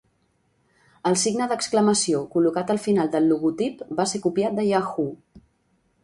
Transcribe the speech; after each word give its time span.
El 1.09 1.17
signe 1.23 1.47
d'exclamació 1.51 2.21
col·locat 2.35 2.73
al 2.75 2.81
final 2.85 3.11
del 3.17 3.27
logotip 3.33 3.83
va 3.99 4.07
ser 4.13 4.23
copiat 4.25 4.57
de 4.61 4.65
Yahoo! 4.71 5.13